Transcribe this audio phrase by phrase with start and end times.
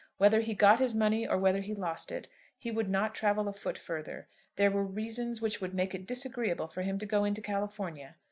[0.17, 3.53] Whether he got his money or whether he lost it, he would not travel a
[3.53, 4.27] foot further.
[4.55, 8.15] There were reasons which would make it disagreeable for him to go into California.